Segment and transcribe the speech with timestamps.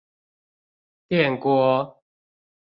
[1.09, 1.95] 電鍋